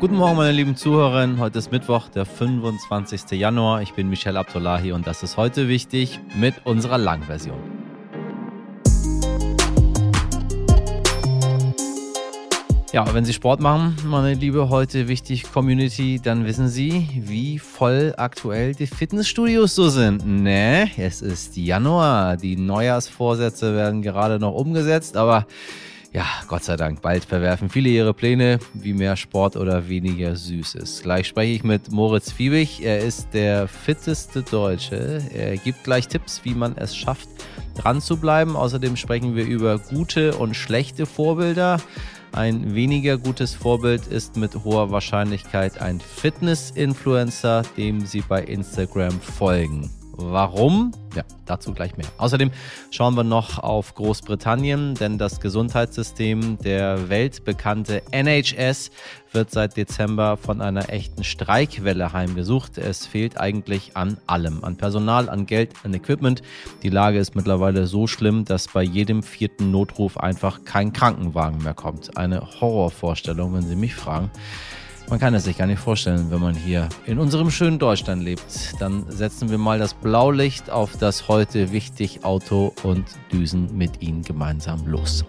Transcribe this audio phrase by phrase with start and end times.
[0.00, 1.40] Guten Morgen, meine lieben Zuhörerinnen.
[1.40, 3.32] Heute ist Mittwoch, der 25.
[3.32, 3.82] Januar.
[3.82, 7.58] Ich bin Michel Abdullahi und das ist heute wichtig mit unserer Langversion.
[12.92, 18.14] Ja, wenn Sie Sport machen, meine liebe heute wichtig Community, dann wissen Sie, wie voll
[18.16, 20.24] aktuell die Fitnessstudios so sind.
[20.24, 22.36] Ne, es ist Januar.
[22.36, 25.48] Die Neujahrsvorsätze werden gerade noch umgesetzt, aber
[26.12, 31.02] ja, Gott sei Dank, bald verwerfen viele ihre Pläne, wie mehr Sport oder weniger Süßes.
[31.02, 32.82] Gleich spreche ich mit Moritz Fiebig.
[32.82, 35.22] Er ist der fitteste Deutsche.
[35.34, 37.28] Er gibt gleich Tipps, wie man es schafft,
[37.74, 38.56] dran zu bleiben.
[38.56, 41.78] Außerdem sprechen wir über gute und schlechte Vorbilder.
[42.32, 49.90] Ein weniger gutes Vorbild ist mit hoher Wahrscheinlichkeit ein Fitness-Influencer, dem Sie bei Instagram folgen.
[50.20, 50.90] Warum?
[51.14, 52.08] Ja, dazu gleich mehr.
[52.18, 52.50] Außerdem
[52.90, 58.90] schauen wir noch auf Großbritannien, denn das Gesundheitssystem der weltbekannte NHS
[59.30, 62.78] wird seit Dezember von einer echten Streikwelle heimgesucht.
[62.78, 66.42] Es fehlt eigentlich an allem, an Personal, an Geld, an Equipment.
[66.82, 71.74] Die Lage ist mittlerweile so schlimm, dass bei jedem vierten Notruf einfach kein Krankenwagen mehr
[71.74, 72.16] kommt.
[72.16, 74.32] Eine Horrorvorstellung, wenn Sie mich fragen.
[75.10, 78.74] Man kann es sich gar nicht vorstellen, wenn man hier in unserem schönen Deutschland lebt.
[78.78, 84.22] Dann setzen wir mal das Blaulicht auf das heute wichtig Auto und düsen mit Ihnen
[84.22, 85.24] gemeinsam los.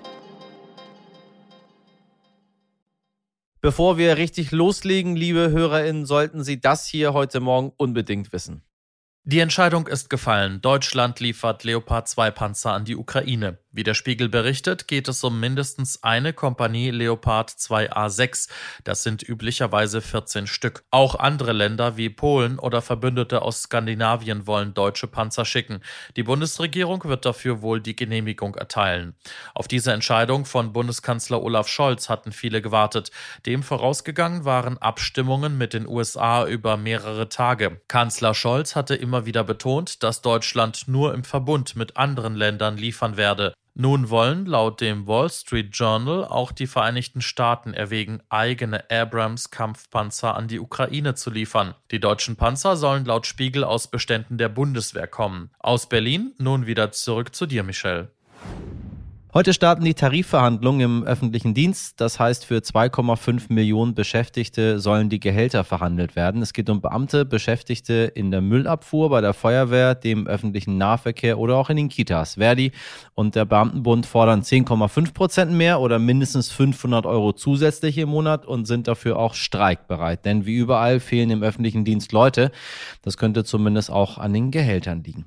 [3.61, 8.61] Bevor wir richtig loslegen, liebe HörerInnen, sollten Sie das hier heute Morgen unbedingt wissen.
[9.25, 10.61] Die Entscheidung ist gefallen.
[10.61, 13.59] Deutschland liefert Leopard 2 Panzer an die Ukraine.
[13.71, 18.49] Wie der Spiegel berichtet, geht es um mindestens eine Kompanie Leopard 2A6.
[18.83, 20.83] Das sind üblicherweise 14 Stück.
[20.89, 25.81] Auch andere Länder wie Polen oder Verbündete aus Skandinavien wollen deutsche Panzer schicken.
[26.15, 29.13] Die Bundesregierung wird dafür wohl die Genehmigung erteilen.
[29.53, 33.11] Auf diese Entscheidung von Bundeskanzler Olaf Scholz hatten viele gewartet.
[33.45, 37.81] Dem vorausgegangen waren Abstimmungen mit den USA über mehrere Tage.
[37.87, 43.17] Kanzler Scholz hatte immer wieder betont, dass Deutschland nur im Verbund mit anderen Ländern liefern
[43.17, 43.55] werde.
[43.73, 50.47] Nun wollen laut dem Wall Street Journal auch die Vereinigten Staaten erwägen, eigene Abrams-Kampfpanzer an
[50.47, 51.73] die Ukraine zu liefern.
[51.89, 55.49] Die deutschen Panzer sollen laut Spiegel aus Beständen der Bundeswehr kommen.
[55.57, 58.11] Aus Berlin nun wieder zurück zu dir, Michelle.
[59.31, 62.01] Heute starten die Tarifverhandlungen im öffentlichen Dienst.
[62.01, 66.41] Das heißt, für 2,5 Millionen Beschäftigte sollen die Gehälter verhandelt werden.
[66.41, 71.57] Es geht um Beamte, Beschäftigte in der Müllabfuhr, bei der Feuerwehr, dem öffentlichen Nahverkehr oder
[71.57, 72.39] auch in den Kitas.
[72.39, 72.71] Verdi
[73.13, 78.65] und der Beamtenbund fordern 10,5 Prozent mehr oder mindestens 500 Euro zusätzlich im Monat und
[78.65, 80.25] sind dafür auch streikbereit.
[80.25, 82.51] Denn wie überall fehlen im öffentlichen Dienst Leute.
[83.03, 85.25] Das könnte zumindest auch an den Gehältern liegen.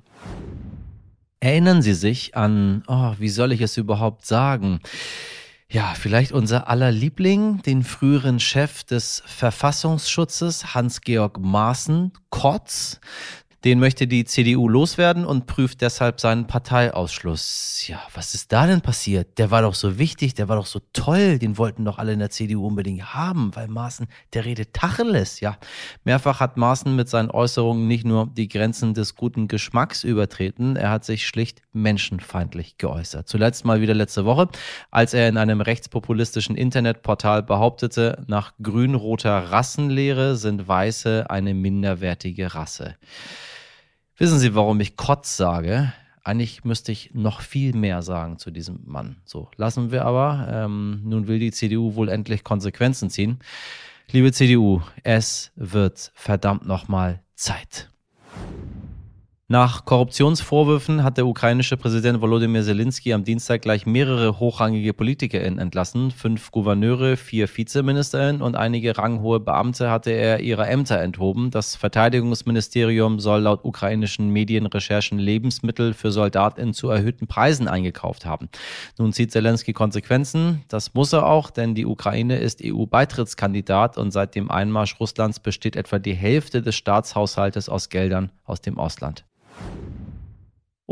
[1.43, 4.79] Erinnern Sie sich an, oh, wie soll ich es überhaupt sagen?
[5.69, 13.01] Ja, vielleicht unser aller Liebling, den früheren Chef des Verfassungsschutzes, Hans-Georg Maaßen, Kotz,
[13.65, 17.85] den möchte die CDU loswerden und prüft deshalb seinen Parteiausschluss.
[17.87, 19.39] Ja, was ist da denn passiert?
[19.39, 22.19] Der war doch so wichtig, der war doch so toll, den wollten doch alle in
[22.19, 25.59] der CDU unbedingt haben, weil Maaßen, der redet Tacheles, ja.
[26.05, 30.91] Mehrfach hat Maaßen mit seinen Äußerungen nicht nur die Grenzen des guten Geschmacks übertreten, er
[30.91, 33.29] hat sich schlicht menschenfeindlich geäußert.
[33.29, 34.49] Zuletzt mal wieder letzte Woche,
[34.91, 42.97] als er in einem rechtspopulistischen Internetportal behauptete, nach grün-roter Rassenlehre sind Weiße eine minderwertige Rasse.
[44.23, 45.93] Wissen Sie, warum ich Kotz sage?
[46.23, 49.17] Eigentlich müsste ich noch viel mehr sagen zu diesem Mann.
[49.25, 50.47] So, lassen wir aber.
[50.49, 53.41] Ähm, nun will die CDU wohl endlich Konsequenzen ziehen.
[54.13, 57.91] Liebe CDU, es wird verdammt nochmal Zeit.
[59.53, 66.11] Nach Korruptionsvorwürfen hat der ukrainische Präsident Volodymyr Zelensky am Dienstag gleich mehrere hochrangige PolitikerInnen entlassen.
[66.11, 71.51] Fünf Gouverneure, vier VizeministerInnen und einige ranghohe Beamte hatte er ihrer Ämter enthoben.
[71.51, 78.49] Das Verteidigungsministerium soll laut ukrainischen Medienrecherchen Lebensmittel für SoldatInnen zu erhöhten Preisen eingekauft haben.
[78.97, 80.65] Nun zieht Zelensky Konsequenzen.
[80.69, 85.77] Das muss er auch, denn die Ukraine ist EU-Beitrittskandidat und seit dem Einmarsch Russlands besteht
[85.77, 89.27] etwa die Hälfte des Staatshaushaltes aus Geldern aus dem Ausland.
[89.61, 90.02] you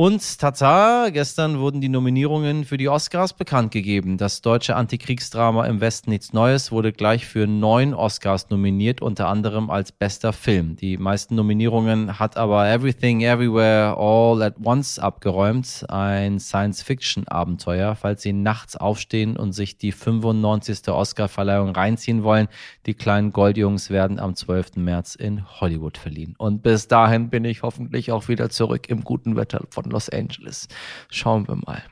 [0.01, 4.17] Und tata, gestern wurden die Nominierungen für die Oscars bekannt gegeben.
[4.17, 9.69] Das deutsche Antikriegsdrama Im Westen nichts Neues wurde gleich für neun Oscars nominiert, unter anderem
[9.69, 10.77] als bester Film.
[10.77, 15.85] Die meisten Nominierungen hat aber Everything Everywhere All at Once abgeräumt.
[15.91, 17.95] Ein Science-Fiction-Abenteuer.
[17.95, 20.89] Falls Sie nachts aufstehen und sich die 95.
[20.89, 22.49] Oscar-Verleihung reinziehen wollen,
[22.87, 24.77] die kleinen Goldjungs werden am 12.
[24.77, 26.37] März in Hollywood verliehen.
[26.39, 30.69] Und bis dahin bin ich hoffentlich auch wieder zurück im guten Wetter von Los Angeles.
[31.11, 31.83] Schauen wir mal.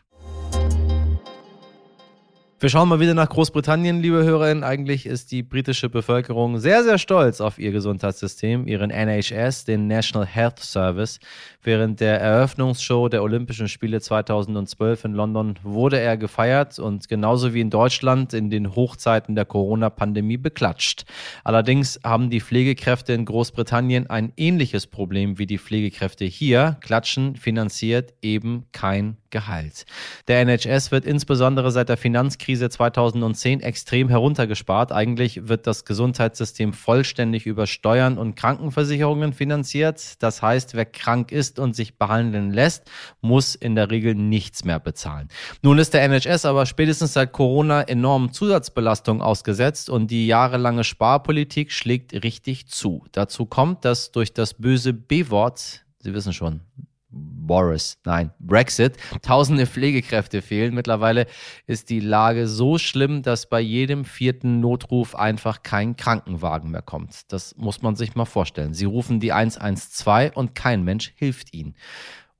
[2.61, 4.65] Wir schauen mal wieder nach Großbritannien, liebe Hörerinnen.
[4.65, 10.27] Eigentlich ist die britische Bevölkerung sehr, sehr stolz auf ihr Gesundheitssystem, ihren NHS, den National
[10.27, 11.21] Health Service.
[11.63, 17.61] Während der Eröffnungsshow der Olympischen Spiele 2012 in London wurde er gefeiert und genauso wie
[17.61, 21.05] in Deutschland in den Hochzeiten der Corona-Pandemie beklatscht.
[21.45, 26.77] Allerdings haben die Pflegekräfte in Großbritannien ein ähnliches Problem wie die Pflegekräfte hier.
[26.81, 29.85] Klatschen finanziert eben kein Gehalt.
[30.27, 34.93] Der NHS wird insbesondere seit der Finanzkrise 2010 extrem heruntergespart.
[34.93, 40.23] Eigentlich wird das Gesundheitssystem vollständig über Steuern und Krankenversicherungen finanziert.
[40.23, 42.91] Das heißt, wer krank ist und sich behandeln lässt,
[43.21, 45.29] muss in der Regel nichts mehr bezahlen.
[45.63, 51.73] Nun ist der NHS aber spätestens seit Corona enormen Zusatzbelastungen ausgesetzt und die jahrelange Sparpolitik
[51.73, 53.05] schlägt richtig zu.
[53.13, 56.61] Dazu kommt, dass durch das böse B-Wort Sie wissen schon,
[57.11, 58.97] Boris, nein, Brexit.
[59.23, 60.75] Tausende Pflegekräfte fehlen.
[60.75, 61.27] Mittlerweile
[61.67, 67.33] ist die Lage so schlimm, dass bei jedem vierten Notruf einfach kein Krankenwagen mehr kommt.
[67.33, 68.75] Das muss man sich mal vorstellen.
[68.75, 71.75] Sie rufen die 112 und kein Mensch hilft ihnen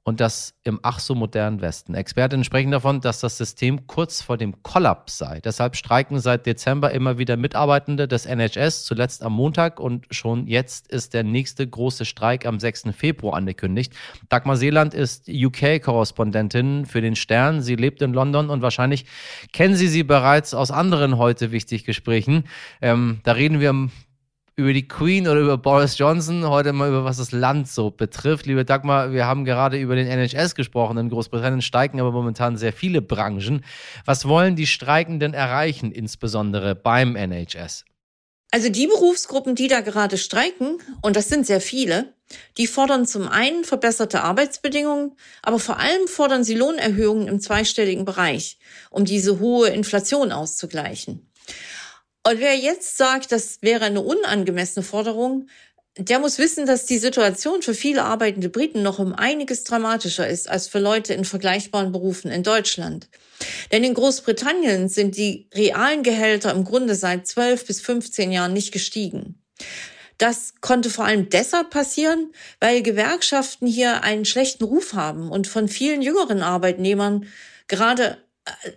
[0.09, 1.95] und das im ach so modernen Westen.
[1.95, 5.41] Expertinnen sprechen davon, dass das System kurz vor dem Kollaps sei.
[5.41, 10.89] Deshalb streiken seit Dezember immer wieder Mitarbeitende des NHS, zuletzt am Montag und schon jetzt
[10.89, 12.85] ist der nächste große Streik am 6.
[12.97, 13.93] Februar angekündigt.
[14.31, 17.61] Dagmar Seeland ist UK-Korrespondentin für den Stern.
[17.61, 19.05] Sie lebt in London und wahrscheinlich
[19.53, 22.45] kennen Sie sie bereits aus anderen heute wichtig Gesprächen.
[22.81, 23.91] Ähm, da reden wir
[24.59, 28.45] über die Queen oder über Boris Johnson, heute mal über was das Land so betrifft.
[28.45, 30.99] Liebe Dagmar, wir haben gerade über den NHS gesprochen.
[30.99, 33.65] In Großbritannien steigen aber momentan sehr viele Branchen.
[34.05, 37.85] Was wollen die Streikenden erreichen, insbesondere beim NHS?
[38.51, 42.15] Also die Berufsgruppen, die da gerade streiken, und das sind sehr viele,
[42.57, 48.59] die fordern zum einen verbesserte Arbeitsbedingungen, aber vor allem fordern sie Lohnerhöhungen im zweistelligen Bereich,
[48.91, 51.29] um diese hohe Inflation auszugleichen.
[52.29, 55.47] Und wer jetzt sagt, das wäre eine unangemessene Forderung,
[55.97, 60.47] der muss wissen, dass die Situation für viele arbeitende Briten noch um einiges dramatischer ist
[60.47, 63.09] als für Leute in vergleichbaren Berufen in Deutschland.
[63.73, 68.73] Denn in Großbritannien sind die realen Gehälter im Grunde seit 12 bis 15 Jahren nicht
[68.73, 69.43] gestiegen.
[70.19, 72.31] Das konnte vor allem deshalb passieren,
[72.61, 77.27] weil Gewerkschaften hier einen schlechten Ruf haben und von vielen jüngeren Arbeitnehmern
[77.69, 78.19] gerade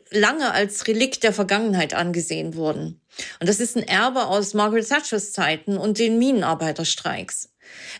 [0.09, 3.01] lange als Relikt der Vergangenheit angesehen wurden.
[3.39, 7.49] Und das ist ein Erbe aus Margaret Thatchers Zeiten und den Minenarbeiterstreiks.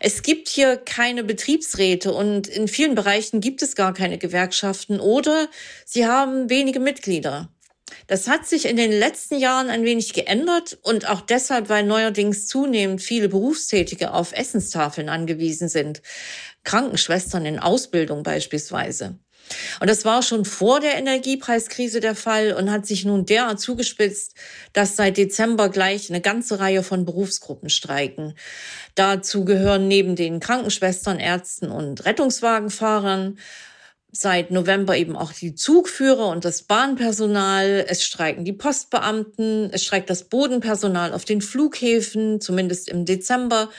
[0.00, 5.48] Es gibt hier keine Betriebsräte und in vielen Bereichen gibt es gar keine Gewerkschaften oder
[5.84, 7.48] sie haben wenige Mitglieder.
[8.06, 12.46] Das hat sich in den letzten Jahren ein wenig geändert und auch deshalb, weil neuerdings
[12.46, 16.02] zunehmend viele Berufstätige auf Essenstafeln angewiesen sind.
[16.64, 19.18] Krankenschwestern in Ausbildung beispielsweise.
[19.80, 24.34] Und das war schon vor der Energiepreiskrise der Fall und hat sich nun derart zugespitzt,
[24.72, 28.34] dass seit Dezember gleich eine ganze Reihe von Berufsgruppen streiken.
[28.94, 33.38] Dazu gehören neben den Krankenschwestern, Ärzten und Rettungswagenfahrern
[34.14, 37.86] seit November eben auch die Zugführer und das Bahnpersonal.
[37.88, 43.70] Es streiken die Postbeamten, es streikt das Bodenpersonal auf den Flughäfen, zumindest im Dezember.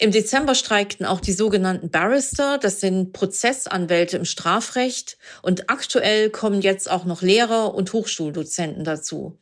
[0.00, 5.18] Im Dezember streikten auch die sogenannten Barrister, das sind Prozessanwälte im Strafrecht.
[5.42, 9.38] Und aktuell kommen jetzt auch noch Lehrer und Hochschuldozenten dazu.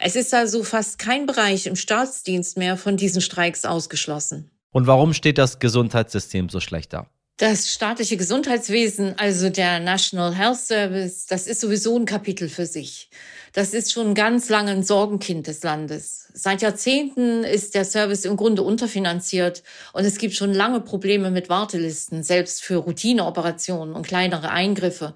[0.00, 4.50] Es ist also fast kein Bereich im Staatsdienst mehr von diesen Streiks ausgeschlossen.
[4.70, 7.06] Und warum steht das Gesundheitssystem so schlecht da?
[7.38, 13.10] Das staatliche Gesundheitswesen, also der National Health Service, das ist sowieso ein Kapitel für sich.
[13.52, 16.26] Das ist schon ganz lange ein Sorgenkind des Landes.
[16.34, 21.48] Seit Jahrzehnten ist der Service im Grunde unterfinanziert und es gibt schon lange Probleme mit
[21.48, 25.14] Wartelisten, selbst für Routineoperationen und kleinere Eingriffe.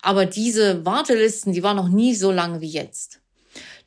[0.00, 3.20] Aber diese Wartelisten, die waren noch nie so lange wie jetzt.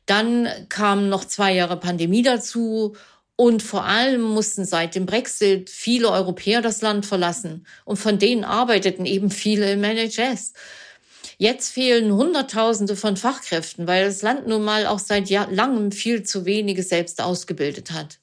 [0.06, 2.94] Dann kamen noch zwei Jahre Pandemie dazu
[3.36, 8.44] und vor allem mussten seit dem Brexit viele Europäer das Land verlassen und von denen
[8.44, 10.52] arbeiteten eben viele im NHS.
[11.38, 16.44] Jetzt fehlen Hunderttausende von Fachkräften, weil das Land nun mal auch seit langem viel zu
[16.44, 18.18] wenige selbst ausgebildet hat.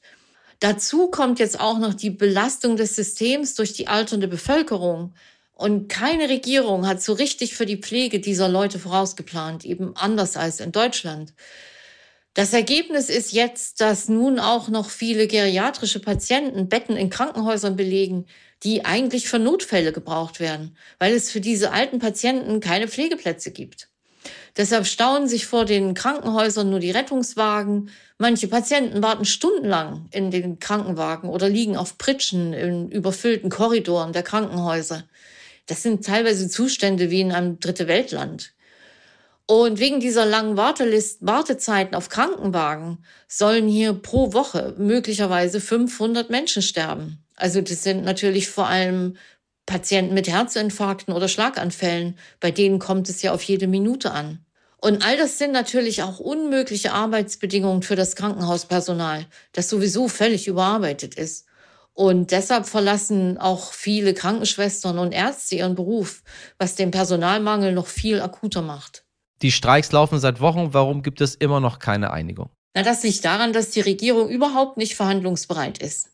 [0.60, 5.14] Dazu kommt jetzt auch noch die Belastung des Systems durch die alternde Bevölkerung.
[5.54, 10.60] Und keine Regierung hat so richtig für die Pflege dieser Leute vorausgeplant, eben anders als
[10.62, 11.34] in Deutschland.
[12.34, 18.28] Das Ergebnis ist jetzt, dass nun auch noch viele geriatrische Patienten Betten in Krankenhäusern belegen,
[18.64, 23.90] die eigentlich für Notfälle gebraucht werden, weil es für diese alten Patienten keine Pflegeplätze gibt.
[24.58, 27.90] Deshalb stauen sich vor den Krankenhäusern nur die Rettungswagen.
[28.18, 34.24] Manche Patienten warten stundenlang in den Krankenwagen oder liegen auf Pritschen in überfüllten Korridoren der
[34.24, 35.06] Krankenhäuser.
[35.68, 38.54] Das sind teilweise Zustände wie in einem Dritte Weltland.
[39.52, 46.62] Und wegen dieser langen Wartelist Wartezeiten auf Krankenwagen sollen hier pro Woche möglicherweise 500 Menschen
[46.62, 47.26] sterben.
[47.36, 49.18] Also das sind natürlich vor allem
[49.66, 52.16] Patienten mit Herzinfarkten oder Schlaganfällen.
[52.40, 54.46] Bei denen kommt es ja auf jede Minute an.
[54.78, 61.16] Und all das sind natürlich auch unmögliche Arbeitsbedingungen für das Krankenhauspersonal, das sowieso völlig überarbeitet
[61.16, 61.48] ist.
[61.94, 66.22] Und deshalb verlassen auch viele Krankenschwestern und Ärzte ihren Beruf,
[66.60, 69.09] was den Personalmangel noch viel akuter macht.
[69.42, 70.74] Die Streiks laufen seit Wochen.
[70.74, 72.50] Warum gibt es immer noch keine Einigung?
[72.76, 76.10] Na, das liegt daran, dass die Regierung überhaupt nicht verhandlungsbereit ist.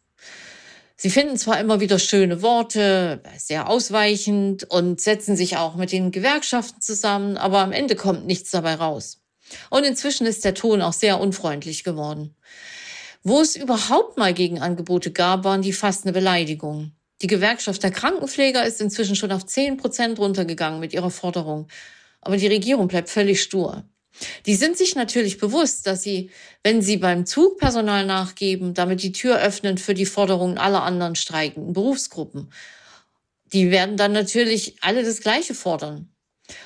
[0.97, 6.11] Sie finden zwar immer wieder schöne Worte, sehr ausweichend und setzen sich auch mit den
[6.11, 9.21] Gewerkschaften zusammen, aber am Ende kommt nichts dabei raus.
[9.69, 12.35] Und inzwischen ist der Ton auch sehr unfreundlich geworden.
[13.23, 16.91] Wo es überhaupt mal Gegenangebote gab, waren die fast eine Beleidigung.
[17.21, 21.67] Die Gewerkschaft der Krankenpfleger ist inzwischen schon auf 10 Prozent runtergegangen mit ihrer Forderung.
[22.25, 23.85] Aber die Regierung bleibt völlig stur.
[24.45, 26.31] Die sind sich natürlich bewusst, dass sie,
[26.63, 31.73] wenn sie beim Zugpersonal nachgeben, damit die Tür öffnen für die Forderungen aller anderen streikenden
[31.73, 32.51] Berufsgruppen.
[33.53, 36.09] Die werden dann natürlich alle das Gleiche fordern.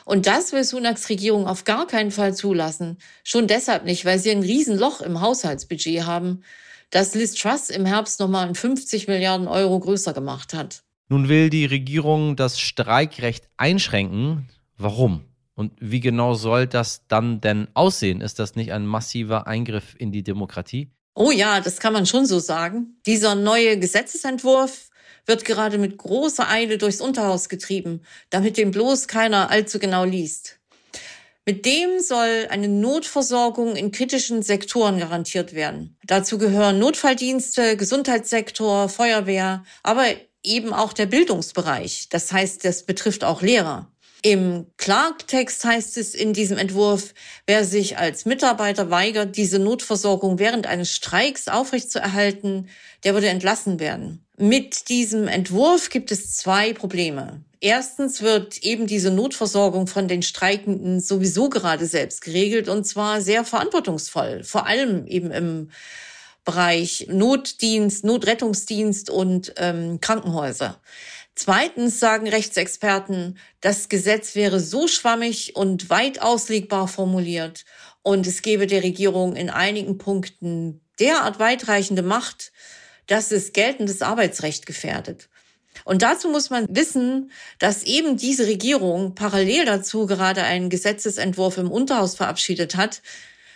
[0.05, 2.97] Und das will Sunaks Regierung auf gar keinen Fall zulassen.
[3.23, 6.43] Schon deshalb nicht, weil sie ein Riesenloch im Haushaltsbudget haben,
[6.89, 10.83] das Liz Truss im Herbst nochmal in 50 Milliarden Euro größer gemacht hat.
[11.09, 14.49] Nun will die Regierung das Streikrecht einschränken.
[14.77, 15.28] Warum?
[15.59, 18.21] Und wie genau soll das dann denn aussehen?
[18.21, 20.89] Ist das nicht ein massiver Eingriff in die Demokratie?
[21.15, 22.97] Oh ja, das kann man schon so sagen.
[23.05, 24.89] Dieser neue Gesetzesentwurf
[25.25, 30.61] wird gerade mit großer Eile durchs Unterhaus getrieben, damit den bloß keiner allzu genau liest.
[31.45, 35.97] Mit dem soll eine Notversorgung in kritischen Sektoren garantiert werden.
[36.05, 40.05] Dazu gehören Notfalldienste, Gesundheitssektor, Feuerwehr, aber
[40.41, 42.07] eben auch der Bildungsbereich.
[42.07, 43.91] Das heißt, das betrifft auch Lehrer.
[44.21, 47.13] Im Klartext heißt es in diesem Entwurf,
[47.47, 52.67] wer sich als Mitarbeiter weigert, diese Notversorgung während eines Streiks aufrechtzuerhalten,
[53.05, 54.25] der würde entlassen werden.
[54.37, 57.43] Mit diesem Entwurf gibt es zwei Probleme.
[57.61, 63.45] Erstens wird eben diese Notversorgung von den Streikenden sowieso gerade selbst geregelt und zwar sehr
[63.45, 65.69] verantwortungsvoll, vor allem eben im
[66.45, 70.79] Bereich Notdienst, Notrettungsdienst und ähm, Krankenhäuser.
[71.41, 77.63] Zweitens sagen Rechtsexperten, das Gesetz wäre so schwammig und weit auslegbar formuliert
[78.01, 82.51] und es gebe der Regierung in einigen Punkten derart weitreichende Macht,
[83.07, 85.29] dass es geltendes Arbeitsrecht gefährdet.
[85.85, 91.71] Und dazu muss man wissen, dass eben diese Regierung parallel dazu gerade einen Gesetzesentwurf im
[91.71, 93.01] Unterhaus verabschiedet hat,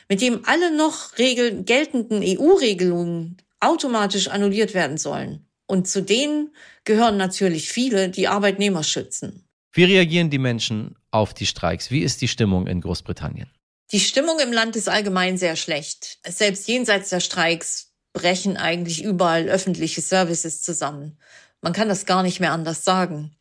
[0.07, 5.45] mit dem alle noch geltenden EU-Regelungen automatisch annulliert werden sollen.
[5.73, 6.53] Und zu denen
[6.83, 9.43] gehören natürlich viele, die Arbeitnehmer schützen.
[9.71, 11.89] Wie reagieren die Menschen auf die Streiks?
[11.89, 13.49] Wie ist die Stimmung in Großbritannien?
[13.91, 16.19] Die Stimmung im Land ist allgemein sehr schlecht.
[16.27, 21.17] Selbst jenseits der Streiks brechen eigentlich überall öffentliche Services zusammen.
[21.61, 23.35] Man kann das gar nicht mehr anders sagen.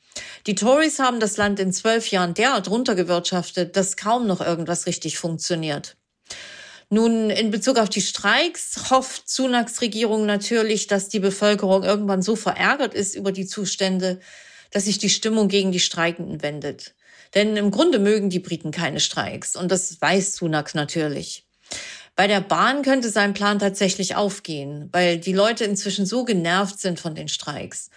[0.47, 5.19] Die Tories haben das Land in zwölf Jahren derart runtergewirtschaftet, dass kaum noch irgendwas richtig
[5.19, 5.99] funktioniert.
[6.95, 12.37] Nun, in Bezug auf die Streiks hofft Sunaks Regierung natürlich, dass die Bevölkerung irgendwann so
[12.37, 14.21] verärgert ist über die Zustände,
[14.73, 16.95] dass sich die Stimmung gegen die Streikenden wendet.
[17.35, 21.47] Denn im Grunde mögen die Briten keine Streiks und das weiß Sunak natürlich.
[22.15, 27.01] Bei der Bahn könnte sein Plan tatsächlich aufgehen, weil die Leute inzwischen so genervt sind
[27.01, 27.89] von den Streiks.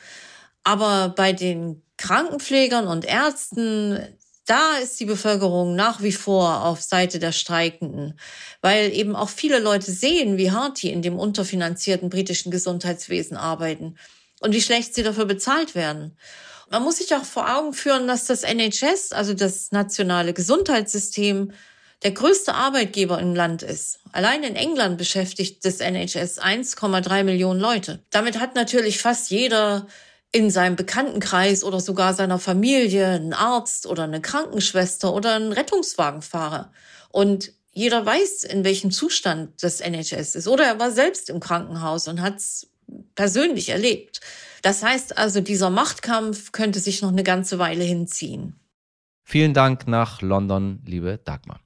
[0.64, 4.00] Aber bei den Krankenpflegern und Ärzten
[4.46, 8.20] da ist die Bevölkerung nach wie vor auf Seite der Streikenden,
[8.62, 13.98] weil eben auch viele Leute sehen, wie hart die in dem unterfinanzierten britischen Gesundheitswesen arbeiten
[14.42, 16.16] und wie schlecht sie dafür bezahlt werden.
[16.70, 21.52] Man muss sich auch vor Augen führen, dass das NHS, also das nationale Gesundheitssystem,
[22.04, 24.00] der größte Arbeitgeber im Land ist.
[24.12, 28.04] Allein in England beschäftigt das NHS 1,3 Millionen Leute.
[28.12, 29.88] Damit hat natürlich fast jeder
[30.36, 36.74] in seinem Bekanntenkreis oder sogar seiner Familie einen Arzt oder eine Krankenschwester oder einen Rettungswagenfahrer.
[37.10, 40.50] Und jeder weiß, in welchem Zustand das NHS ist.
[40.50, 42.68] Oder er war selbst im Krankenhaus und hat es
[43.15, 44.20] persönlich erlebt.
[44.62, 48.60] Das heißt also, dieser Machtkampf könnte sich noch eine ganze Weile hinziehen.
[49.24, 51.62] Vielen Dank nach London, liebe Dagmar.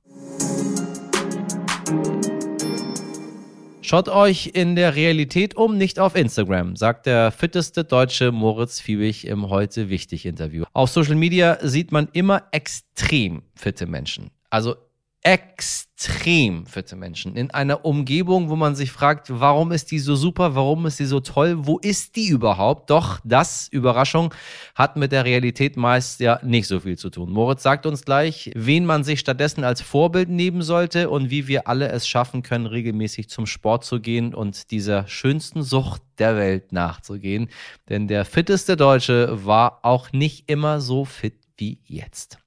[3.90, 9.26] Schaut euch in der Realität um, nicht auf Instagram, sagt der fitteste Deutsche Moritz Fiebig
[9.26, 10.66] im Heute Wichtig Interview.
[10.74, 14.30] Auf Social Media sieht man immer extrem fitte Menschen.
[14.52, 14.76] Also
[15.22, 20.56] extrem fitte Menschen in einer Umgebung, wo man sich fragt, warum ist die so super,
[20.56, 22.90] warum ist sie so toll, wo ist die überhaupt?
[22.90, 24.34] Doch das, Überraschung,
[24.76, 27.32] hat mit der Realität meist ja nicht so viel zu tun.
[27.32, 31.68] Moritz sagt uns gleich, wen man sich stattdessen als Vorbild nehmen sollte und wie wir
[31.68, 36.72] alle es schaffen können, regelmäßig zum Sport zu gehen und dieser schönsten Sucht der Welt
[36.72, 37.50] nachzugehen.
[37.90, 42.38] Denn der fitteste Deutsche war auch nicht immer so fit wie jetzt.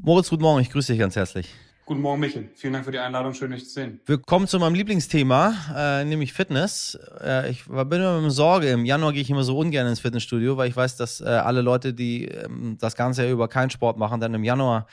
[0.00, 1.48] Moritz, guten Morgen, ich grüße dich ganz herzlich.
[1.88, 2.50] Guten Morgen, Michel.
[2.54, 3.32] Vielen Dank für die Einladung.
[3.32, 4.00] Schön, dich zu sehen.
[4.04, 6.98] Wir kommen zu meinem Lieblingsthema, äh, nämlich Fitness.
[7.24, 8.68] Äh, ich bin immer mit Sorge.
[8.68, 11.62] Im Januar gehe ich immer so ungern ins Fitnessstudio, weil ich weiß, dass äh, alle
[11.62, 14.86] Leute, die ähm, das ganze Jahr über keinen Sport machen, dann im Januar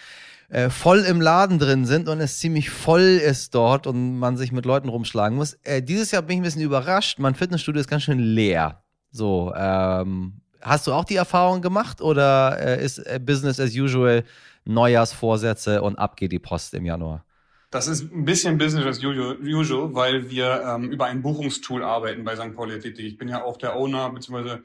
[0.47, 4.53] äh, voll im Laden drin sind und es ziemlich voll ist dort und man sich
[4.53, 5.55] mit Leuten rumschlagen muss.
[5.63, 7.19] Äh, dieses Jahr bin ich ein bisschen überrascht.
[7.19, 8.85] Mein Fitnessstudio ist ganz schön leer.
[9.11, 14.23] So, ähm, hast du auch die Erfahrung gemacht oder äh, ist Business as usual?
[14.65, 17.23] Neujahrsvorsätze und ab geht die Post im Januar.
[17.71, 22.35] Das ist ein bisschen Business as usual, weil wir ähm, über ein Buchungstool arbeiten bei
[22.35, 22.55] St.
[22.55, 23.05] Pauli Athletik.
[23.05, 24.59] Ich bin ja auch der Owner bzw.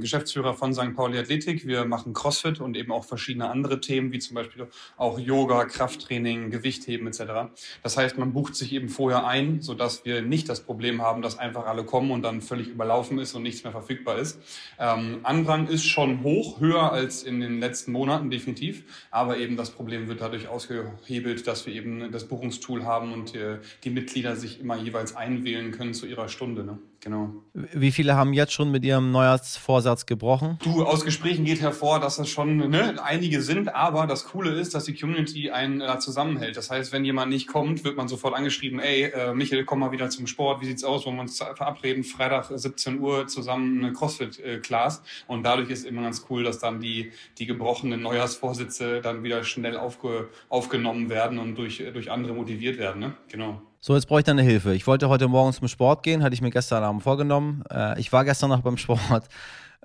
[0.00, 0.94] Geschäftsführer von St.
[0.94, 1.66] Pauli Athletik.
[1.66, 6.50] Wir machen CrossFit und eben auch verschiedene andere Themen, wie zum Beispiel auch Yoga, Krafttraining,
[6.50, 7.52] Gewichtheben etc.
[7.82, 11.38] Das heißt, man bucht sich eben vorher ein, sodass wir nicht das Problem haben, dass
[11.38, 14.38] einfach alle kommen und dann völlig überlaufen ist und nichts mehr verfügbar ist.
[14.78, 19.70] Ähm, Andrang ist schon hoch, höher als in den letzten Monaten definitiv, aber eben das
[19.70, 24.60] Problem wird dadurch ausgehebelt, dass wir eben das Buchungstool haben und äh, die Mitglieder sich
[24.60, 26.64] immer jeweils einwählen können zu ihrer Stunde.
[26.64, 26.78] Ne?
[27.02, 27.42] Genau.
[27.52, 30.60] Wie viele haben jetzt schon mit ihrem Neujahrsvorsatz gebrochen?
[30.62, 34.72] Du, aus Gesprächen geht hervor, dass das schon ne, einige sind, aber das Coole ist,
[34.72, 36.56] dass die Community einen äh, zusammenhält.
[36.56, 39.90] Das heißt, wenn jemand nicht kommt, wird man sofort angeschrieben, ey, äh, Michael, komm mal
[39.90, 43.92] wieder zum Sport, wie sieht's aus, wollen wir uns verabreden, Freitag 17 Uhr zusammen eine
[43.92, 49.42] Crossfit-Class und dadurch ist immer ganz cool, dass dann die, die gebrochenen Neujahrsvorsätze dann wieder
[49.42, 53.14] schnell aufge, aufgenommen werden und durch, durch andere motiviert werden, ne?
[53.28, 53.60] Genau.
[53.84, 54.74] So, jetzt brauche ich deine Hilfe.
[54.74, 57.64] Ich wollte heute Morgen zum Sport gehen, hatte ich mir gestern Abend vorgenommen.
[57.68, 59.24] Äh, ich war gestern noch beim Sport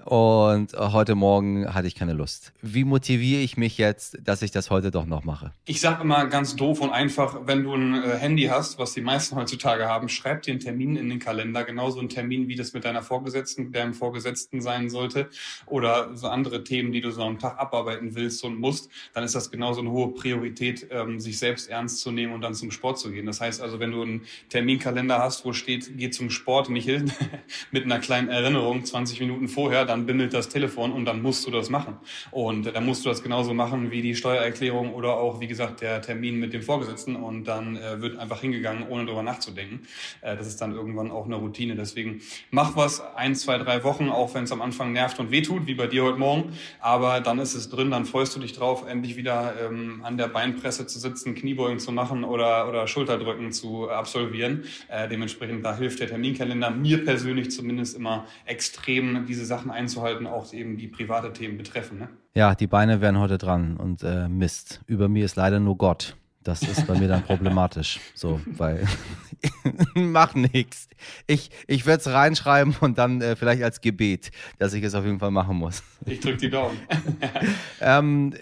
[0.05, 2.53] und heute Morgen hatte ich keine Lust.
[2.61, 5.51] Wie motiviere ich mich jetzt, dass ich das heute doch noch mache?
[5.65, 9.01] Ich sage immer ganz doof und einfach, wenn du ein äh, Handy hast, was die
[9.01, 12.73] meisten heutzutage haben, schreib dir einen Termin in den Kalender, genauso einen Termin, wie das
[12.73, 15.29] mit deiner Vorgesetzten, deinem Vorgesetzten sein sollte
[15.65, 19.35] oder so andere Themen, die du so am Tag abarbeiten willst und musst, dann ist
[19.35, 22.99] das genauso eine hohe Priorität, ähm, sich selbst ernst zu nehmen und dann zum Sport
[22.99, 23.25] zu gehen.
[23.25, 27.05] Das heißt also, wenn du einen Terminkalender hast, wo steht, geh zum Sport, Michel,
[27.71, 31.51] mit einer kleinen Erinnerung 20 Minuten vorher, dann bimmelt das Telefon und dann musst du
[31.51, 31.97] das machen.
[32.31, 36.01] Und dann musst du das genauso machen wie die Steuererklärung oder auch, wie gesagt, der
[36.01, 39.87] Termin mit dem Vorgesetzten und dann äh, wird einfach hingegangen, ohne darüber nachzudenken.
[40.21, 41.75] Äh, das ist dann irgendwann auch eine Routine.
[41.75, 42.21] Deswegen
[42.51, 45.75] mach was ein, zwei, drei Wochen, auch wenn es am Anfang nervt und wehtut, wie
[45.75, 46.53] bei dir heute Morgen.
[46.79, 50.27] Aber dann ist es drin, dann freust du dich drauf, endlich wieder ähm, an der
[50.27, 54.65] Beinpresse zu sitzen, Kniebeugen zu machen oder, oder Schulterdrücken zu absolvieren.
[54.89, 60.51] Äh, dementsprechend, da hilft der Terminkalender mir persönlich zumindest immer extrem, diese Sachen einzuhalten, auch
[60.53, 61.99] eben die private Themen betreffen.
[61.99, 62.09] Ne?
[62.33, 64.81] Ja, die Beine wären heute dran und äh, Mist.
[64.87, 66.15] Über mir ist leider nur Gott.
[66.43, 67.99] Das ist bei mir dann problematisch.
[68.15, 68.87] So, weil
[69.95, 70.87] mach nichts.
[71.27, 75.03] Ich, ich werde es reinschreiben und dann äh, vielleicht als Gebet, dass ich es auf
[75.03, 75.83] jeden Fall machen muss.
[76.05, 76.77] Ich drücke die Daumen.
[77.81, 78.33] ähm,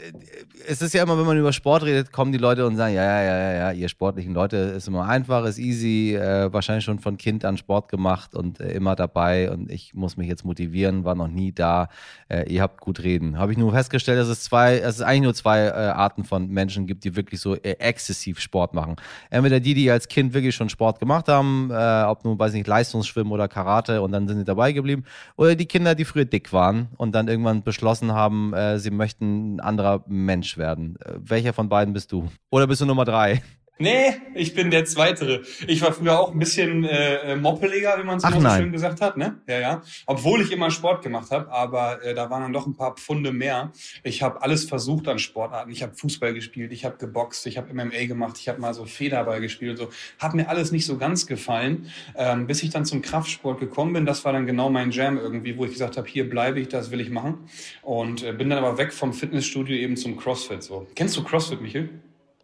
[0.67, 3.03] es ist ja immer, wenn man über Sport redet, kommen die Leute und sagen, ja,
[3.03, 7.17] ja, ja, ja, ihr sportlichen Leute ist immer einfach, ist easy, äh, wahrscheinlich schon von
[7.17, 11.15] Kind an Sport gemacht und äh, immer dabei und ich muss mich jetzt motivieren, war
[11.15, 11.89] noch nie da.
[12.29, 13.37] Äh, ihr habt gut reden.
[13.37, 16.47] Habe ich nur festgestellt, dass es zwei, dass es eigentlich nur zwei äh, Arten von
[16.47, 18.95] Menschen gibt, die wirklich so äh, exzessiv Sport machen.
[19.29, 22.67] Entweder die, die als Kind wirklich schon Sport gemacht haben, äh, ob nun, weiß nicht,
[22.67, 25.03] Leistungsschwimmen oder Karate und dann sind sie dabei geblieben,
[25.35, 29.59] oder die Kinder, die früher dick waren und dann irgendwann beschlossen haben, sie möchten ein
[29.59, 30.97] anderer Mensch werden.
[31.03, 32.29] Äh, welcher von beiden bist du?
[32.49, 33.41] Oder bist du Nummer drei?
[33.77, 35.41] Nee, ich bin der Zweitere.
[35.67, 39.01] Ich war früher auch ein bisschen äh, äh moppeliger, wie man es so schön gesagt
[39.01, 39.41] hat, ne?
[39.47, 39.81] Ja, ja.
[40.05, 43.33] Obwohl ich immer Sport gemacht habe, aber äh, da waren dann doch ein paar Pfunde
[43.33, 43.73] mehr.
[44.03, 45.71] Ich habe alles versucht an Sportarten.
[45.71, 48.85] Ich habe Fußball gespielt, ich habe geboxt, ich habe MMA gemacht, ich habe mal so
[48.85, 49.89] Federball gespielt und so.
[50.19, 54.05] Hat mir alles nicht so ganz gefallen, ähm, bis ich dann zum Kraftsport gekommen bin.
[54.05, 56.91] Das war dann genau mein Jam irgendwie, wo ich gesagt habe, hier bleibe ich, das
[56.91, 57.49] will ich machen.
[57.81, 60.63] Und äh, bin dann aber weg vom Fitnessstudio eben zum CrossFit.
[60.63, 60.87] So.
[60.95, 61.89] Kennst du CrossFit, Michael?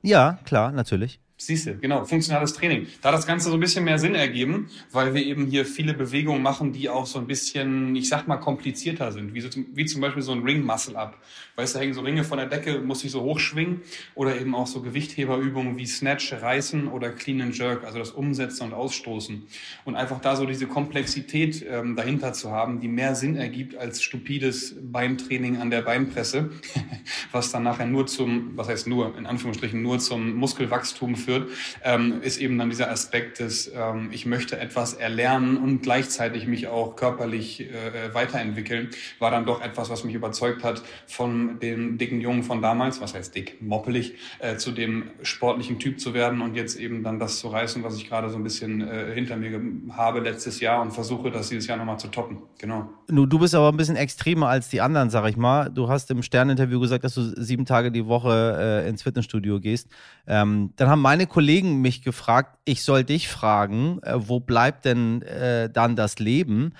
[0.04, 1.20] Ja, klar, natürlich.
[1.44, 2.86] Siehst du, genau, funktionales Training.
[3.02, 6.44] Da das Ganze so ein bisschen mehr Sinn ergeben, weil wir eben hier viele Bewegungen
[6.44, 10.02] machen, die auch so ein bisschen, ich sag mal, komplizierter sind, wie, so, wie zum
[10.02, 11.18] Beispiel so ein Ring-Muscle-Up.
[11.56, 13.82] Weißt du, da hängen so Ringe von der Decke, muss ich so hochschwingen
[14.14, 18.66] oder eben auch so Gewichtheberübungen wie Snatch, Reißen oder Clean and Jerk, also das Umsetzen
[18.66, 19.42] und Ausstoßen.
[19.86, 24.04] Und einfach da so diese Komplexität ähm, dahinter zu haben, die mehr Sinn ergibt als
[24.04, 26.52] stupides Beintraining an der Beinpresse,
[27.32, 31.50] was dann nachher nur zum, was heißt nur, in Anführungsstrichen nur zum Muskelwachstum führt führt,
[31.84, 36.67] ähm, ist eben dann dieser Aspekt des, ähm, ich möchte etwas erlernen und gleichzeitig mich
[36.67, 38.89] auch körperlich äh, weiterentwickeln,
[39.20, 43.13] war dann doch etwas, was mich überzeugt hat von dem dicken Jungen von damals, was
[43.13, 47.39] heißt dick, moppelig, äh, zu dem sportlichen Typ zu werden und jetzt eben dann das
[47.39, 50.91] zu reißen, was ich gerade so ein bisschen äh, hinter mir habe letztes Jahr und
[50.91, 52.39] versuche, das dieses Jahr nochmal zu toppen.
[52.60, 52.89] Genau.
[53.08, 55.70] Du, du bist aber ein bisschen extremer als die anderen, sag ich mal.
[55.70, 59.89] Du hast im Sterninterview gesagt, dass du sieben Tage die Woche äh, ins Fitnessstudio gehst.
[60.28, 64.86] Ähm, dann haben meine meine Kollegen mich gefragt, ich soll dich fragen, äh, wo bleibt
[64.86, 66.74] denn äh, dann das Leben?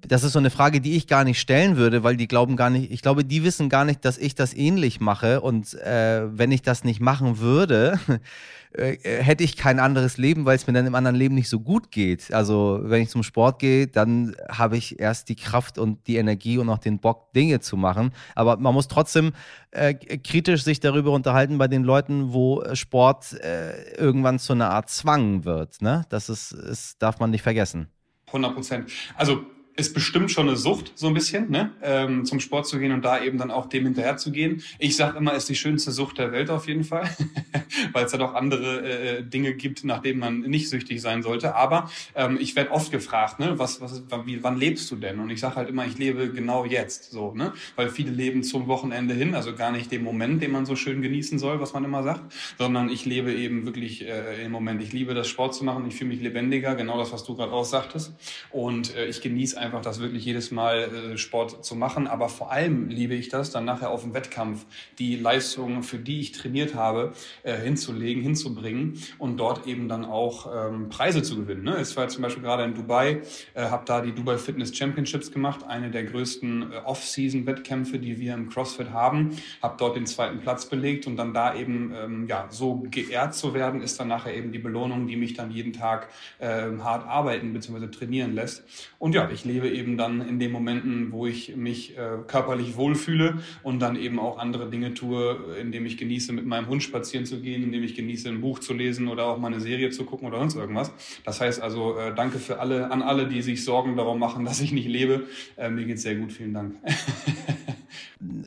[0.00, 2.70] Das ist so eine Frage, die ich gar nicht stellen würde, weil die glauben gar
[2.70, 5.40] nicht, ich glaube, die wissen gar nicht, dass ich das ähnlich mache.
[5.40, 8.00] Und äh, wenn ich das nicht machen würde,
[8.72, 11.60] äh, hätte ich kein anderes Leben, weil es mir dann im anderen Leben nicht so
[11.60, 12.34] gut geht.
[12.34, 16.58] Also wenn ich zum Sport gehe, dann habe ich erst die Kraft und die Energie
[16.58, 18.12] und auch den Bock, Dinge zu machen.
[18.34, 19.34] Aber man muss trotzdem
[19.70, 24.90] äh, kritisch sich darüber unterhalten bei den Leuten, wo Sport äh, irgendwann zu einer Art
[24.90, 25.80] Zwang wird.
[25.80, 26.04] Ne?
[26.08, 27.86] Das ist, ist, darf man nicht vergessen.
[28.26, 28.90] 100 Prozent.
[29.14, 31.70] Also ist bestimmt schon eine Sucht, so ein bisschen, ne?
[31.82, 34.62] ähm, zum Sport zu gehen und da eben dann auch dem hinterher zu gehen.
[34.78, 37.08] Ich sage immer, ist die schönste Sucht der Welt auf jeden Fall,
[37.92, 41.54] weil es ja doch andere äh, Dinge gibt, nach denen man nicht süchtig sein sollte.
[41.54, 45.20] Aber ähm, ich werde oft gefragt, ne, was, was, wie, wann lebst du denn?
[45.20, 47.52] Und ich sage halt immer, ich lebe genau jetzt, so, ne?
[47.76, 51.02] Weil viele leben zum Wochenende hin, also gar nicht dem Moment, den man so schön
[51.02, 54.80] genießen soll, was man immer sagt, sondern ich lebe eben wirklich äh, im Moment.
[54.80, 57.52] Ich liebe das Sport zu machen, ich fühle mich lebendiger, genau das, was du gerade
[57.52, 58.14] auch sagtest.
[58.50, 62.06] Und äh, ich genieße einfach das wirklich jedes Mal äh, Sport zu machen.
[62.06, 64.66] Aber vor allem liebe ich das, dann nachher auf dem Wettkampf
[64.98, 70.48] die Leistung, für die ich trainiert habe, äh, hinzulegen, hinzubringen und dort eben dann auch
[70.52, 71.62] ähm, Preise zu gewinnen.
[71.62, 71.78] Ne?
[71.80, 73.22] Ich war zum Beispiel gerade in Dubai,
[73.54, 78.34] äh, habe da die Dubai Fitness Championships gemacht, eine der größten äh, Off-Season-Wettkämpfe, die wir
[78.34, 79.36] im CrossFit haben.
[79.62, 83.54] Habe dort den zweiten Platz belegt und dann da eben ähm, ja so geehrt zu
[83.54, 87.52] werden, ist dann nachher eben die Belohnung, die mich dann jeden Tag äh, hart arbeiten
[87.52, 87.88] bzw.
[87.88, 88.64] trainieren lässt.
[88.98, 92.76] Und ja, ich lebe lebe eben dann in den Momenten, wo ich mich äh, körperlich
[92.76, 97.24] wohlfühle und dann eben auch andere Dinge tue, indem ich genieße, mit meinem Hund spazieren
[97.24, 100.04] zu gehen, indem ich genieße, ein Buch zu lesen oder auch mal eine Serie zu
[100.04, 100.92] gucken oder sonst irgendwas.
[101.24, 104.60] Das heißt also, äh, danke für alle, an alle, die sich Sorgen darum machen, dass
[104.60, 105.24] ich nicht lebe.
[105.56, 106.74] Äh, mir geht's sehr gut, vielen Dank.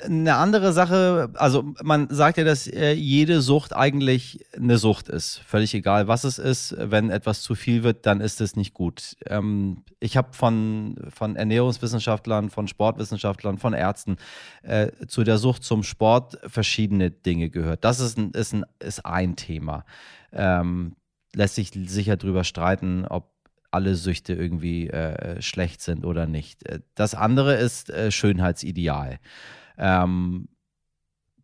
[0.04, 5.40] Eine andere Sache, also man sagt ja, dass äh, jede Sucht eigentlich eine Sucht ist.
[5.46, 6.76] Völlig egal, was es ist.
[6.78, 9.18] Wenn etwas zu viel wird, dann ist es nicht gut.
[9.26, 14.18] Ähm, ich habe von, von Ernährungswissenschaftlern, von Sportwissenschaftlern, von Ärzten
[14.64, 17.84] äh, zu der Sucht zum Sport verschiedene Dinge gehört.
[17.84, 19.86] Das ist ein, ist ein, ist ein Thema.
[20.32, 20.96] Ähm,
[21.34, 23.32] lässt sich sicher drüber streiten, ob
[23.72, 26.66] alle Süchte irgendwie äh, schlecht sind oder nicht.
[26.66, 29.20] Äh, das andere ist äh, Schönheitsideal.
[29.80, 30.48] Ähm,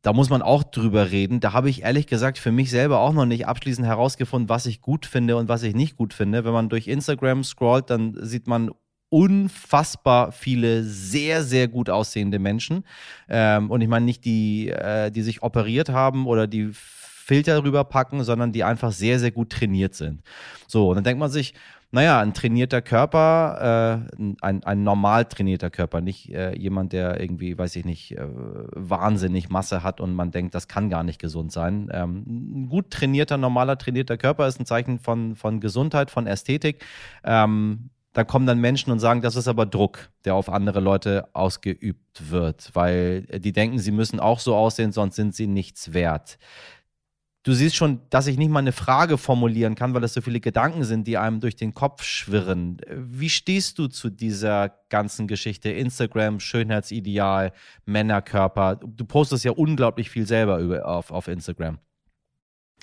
[0.01, 1.39] da muss man auch drüber reden.
[1.39, 4.81] Da habe ich ehrlich gesagt für mich selber auch noch nicht abschließend herausgefunden, was ich
[4.81, 6.45] gut finde und was ich nicht gut finde.
[6.45, 8.69] Wenn man durch Instagram scrollt, dann sieht man
[9.09, 12.83] unfassbar viele sehr, sehr gut aussehende Menschen.
[13.29, 18.23] Ähm, und ich meine nicht die, äh, die sich operiert haben oder die Filter rüberpacken,
[18.23, 20.21] sondern die einfach sehr, sehr gut trainiert sind.
[20.67, 21.55] So, und dann denkt man sich,
[21.91, 27.57] naja, ein trainierter Körper, äh, ein, ein normal trainierter Körper, nicht äh, jemand, der irgendwie,
[27.57, 31.51] weiß ich nicht, äh, wahnsinnig Masse hat und man denkt, das kann gar nicht gesund
[31.51, 31.89] sein.
[31.91, 36.83] Ähm, ein gut trainierter, normaler trainierter Körper ist ein Zeichen von, von Gesundheit, von Ästhetik.
[37.23, 41.27] Ähm, da kommen dann Menschen und sagen, das ist aber Druck, der auf andere Leute
[41.33, 46.37] ausgeübt wird, weil die denken, sie müssen auch so aussehen, sonst sind sie nichts wert
[47.45, 50.39] du siehst schon, dass ich nicht mal eine Frage formulieren kann, weil es so viele
[50.41, 52.81] Gedanken sind, die einem durch den Kopf schwirren.
[52.89, 55.69] Wie stehst du zu dieser ganzen Geschichte?
[55.69, 57.53] Instagram, Schönheitsideal,
[57.85, 58.75] Männerkörper.
[58.75, 61.77] Du postest ja unglaublich viel selber über, auf, auf Instagram.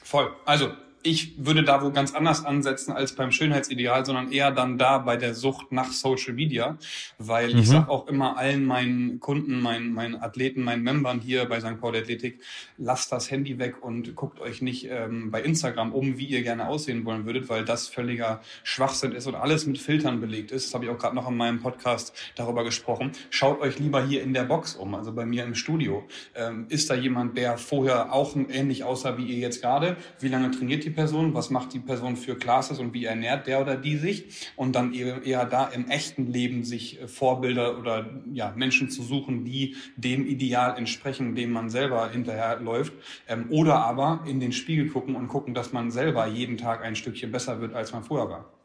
[0.02, 0.30] Voll.
[0.46, 4.98] Also ich würde da wohl ganz anders ansetzen als beim Schönheitsideal, sondern eher dann da
[4.98, 6.78] bei der Sucht nach Social Media,
[7.18, 7.60] weil mhm.
[7.60, 11.80] ich sage auch immer allen meinen Kunden, meinen, meinen Athleten, meinen Membern hier bei St.
[11.80, 12.40] Paul Athletik,
[12.78, 16.68] lasst das Handy weg und guckt euch nicht ähm, bei Instagram um, wie ihr gerne
[16.68, 20.66] aussehen wollen würdet, weil das völliger Schwachsinn ist und alles mit Filtern belegt ist.
[20.66, 23.12] Das habe ich auch gerade noch in meinem Podcast darüber gesprochen.
[23.30, 26.04] Schaut euch lieber hier in der Box um, also bei mir im Studio.
[26.34, 29.96] Ähm, ist da jemand, der vorher auch ähnlich aussah wie ihr jetzt gerade?
[30.20, 33.60] Wie lange trainiert ihr Person, was macht die Person für Classes und wie ernährt der
[33.60, 38.52] oder die sich und dann eher, da im echten Leben sich äh, Vorbilder oder ja,
[38.56, 42.92] Menschen zu suchen, die dem Ideal entsprechen, dem man selber hinterherläuft
[43.28, 46.94] ähm, oder aber in den Spiegel gucken und gucken, dass man selber jeden Tag ein
[46.94, 48.61] Stückchen besser wird, als man vorher war.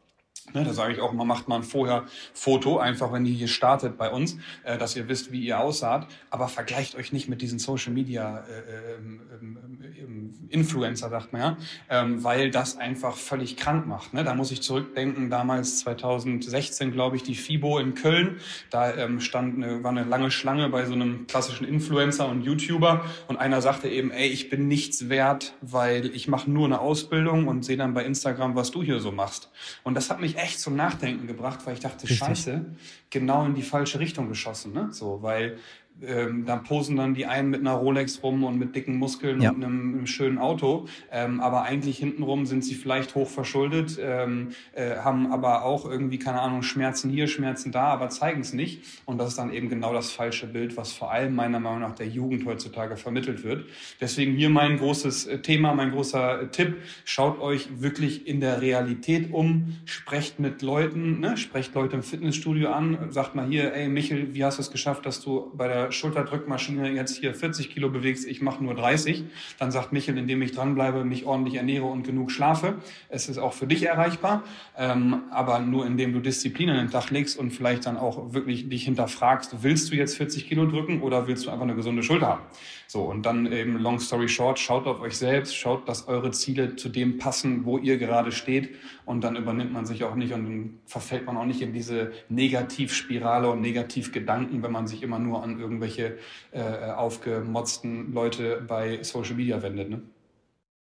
[0.54, 3.48] Ne, da sage ich auch, man macht mal ein vorher Foto, einfach wenn ihr hier
[3.48, 6.06] startet bei uns, äh, dass ihr wisst, wie ihr aussaht.
[6.30, 9.58] Aber vergleicht euch nicht mit diesen Social Media äh, ähm, ähm,
[9.98, 11.56] ähm, Influencer, sagt man ja,
[11.90, 14.14] ähm, weil das einfach völlig krank macht.
[14.14, 14.24] Ne?
[14.24, 18.40] Da muss ich zurückdenken, damals 2016, glaube ich, die FIBO in Köln.
[18.70, 23.04] Da ähm, stand eine, war eine lange Schlange bei so einem klassischen Influencer und YouTuber
[23.26, 27.46] und einer sagte eben, ey, ich bin nichts wert, weil ich mache nur eine Ausbildung
[27.48, 29.50] und sehe dann bei Instagram, was du hier so machst.
[29.84, 32.18] Und das hat mich echt zum Nachdenken gebracht, weil ich dachte, Richtig.
[32.18, 32.64] scheiße,
[33.10, 34.72] genau in die falsche Richtung geschossen.
[34.72, 34.88] Ne?
[34.92, 35.58] So, weil
[36.06, 39.50] ähm, da posen dann die einen mit einer Rolex rum und mit dicken Muskeln ja.
[39.50, 40.86] und einem, einem, schönen Auto.
[41.10, 46.18] Ähm, aber eigentlich hintenrum sind sie vielleicht hoch verschuldet, ähm, äh, haben aber auch irgendwie,
[46.18, 48.84] keine Ahnung, Schmerzen hier, Schmerzen da, aber zeigen es nicht.
[49.06, 51.94] Und das ist dann eben genau das falsche Bild, was vor allem meiner Meinung nach
[51.94, 53.66] der Jugend heutzutage vermittelt wird.
[54.00, 56.76] Deswegen hier mein großes äh, Thema, mein großer äh, Tipp.
[57.04, 61.36] Schaut euch wirklich in der Realität um, sprecht mit Leuten, ne?
[61.36, 65.06] sprecht Leute im Fitnessstudio an, sagt mal hier, ey Michel, wie hast du es geschafft,
[65.06, 69.24] dass du bei der Schulterdrückmaschine jetzt hier 40 Kilo bewegst, ich mache nur 30,
[69.58, 72.74] dann sagt Michel, indem ich dranbleibe, mich ordentlich ernähre und genug schlafe.
[73.08, 74.42] Es ist auch für dich erreichbar,
[74.76, 78.68] ähm, aber nur indem du Disziplin an den Tag legst und vielleicht dann auch wirklich
[78.68, 82.28] dich hinterfragst, willst du jetzt 40 Kilo drücken oder willst du einfach eine gesunde Schulter
[82.28, 82.42] haben?
[82.90, 86.74] So, und dann eben long story short, schaut auf euch selbst, schaut, dass eure Ziele
[86.76, 90.44] zu dem passen, wo ihr gerade steht und dann übernimmt man sich auch nicht und
[90.44, 95.42] dann verfällt man auch nicht in diese Negativspirale und Negativgedanken, wenn man sich immer nur
[95.42, 96.16] an irgendwelche
[96.50, 99.90] äh, aufgemotzten Leute bei Social Media wendet.
[99.90, 100.00] Ne?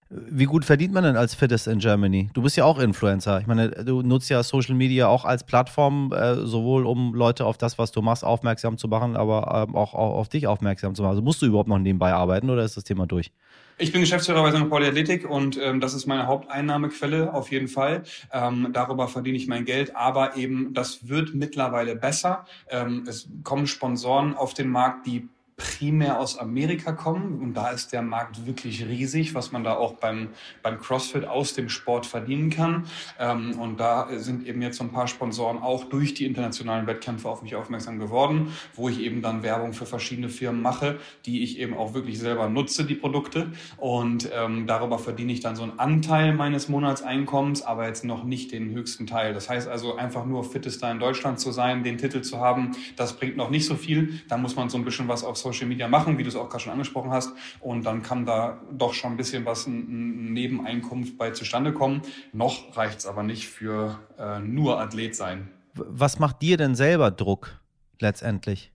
[0.09, 2.31] Wie gut verdient man denn als Fittest in Germany?
[2.33, 3.41] Du bist ja auch Influencer.
[3.41, 7.59] Ich meine, du nutzt ja Social Media auch als Plattform, äh, sowohl um Leute auf
[7.59, 11.03] das, was du machst, aufmerksam zu machen, aber ähm, auch, auch, auf dich aufmerksam zu
[11.03, 11.11] machen.
[11.11, 13.33] Also musst du überhaupt noch nebenbei arbeiten oder ist das Thema durch?
[13.79, 14.71] Ich bin Geschäftsführer bei St.
[14.71, 18.05] Pauli Athletik und ähm, das ist meine Haupteinnahmequelle auf jeden Fall.
[18.33, 22.47] Ähm, darüber verdiene ich mein Geld, aber eben das wird mittlerweile besser.
[22.71, 27.93] Ähm, es kommen Sponsoren auf den Markt, die primär aus Amerika kommen und da ist
[27.93, 30.29] der Markt wirklich riesig, was man da auch beim,
[30.63, 32.85] beim CrossFit aus dem Sport verdienen kann.
[33.19, 37.31] Ähm, und da sind eben jetzt so ein paar Sponsoren auch durch die internationalen Wettkämpfe
[37.31, 41.59] auf mich aufmerksam geworden, wo ich eben dann Werbung für verschiedene Firmen mache, die ich
[41.59, 43.51] eben auch wirklich selber nutze, die Produkte.
[43.79, 48.53] Und ähm, darüber verdiene ich dann so einen Anteil meines Monatseinkommens, aber jetzt noch nicht
[48.53, 49.33] den höchsten Teil.
[49.33, 53.17] Das heißt also einfach nur Fittester in Deutschland zu sein, den Titel zu haben, das
[53.17, 54.21] bringt noch nicht so viel.
[54.29, 56.49] Da muss man so ein bisschen was aufs Social Media machen, wie du es auch
[56.49, 57.33] gerade schon angesprochen hast.
[57.61, 62.03] Und dann kann da doch schon ein bisschen was, ein Nebeneinkunft bei zustande kommen.
[62.33, 65.51] Noch reicht es aber nicht für äh, nur Athlet sein.
[65.75, 67.61] Was macht dir denn selber Druck
[68.01, 68.73] letztendlich?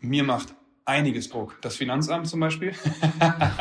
[0.00, 0.54] Mir macht
[0.88, 1.56] einiges Druck.
[1.60, 2.72] Das Finanzamt zum Beispiel.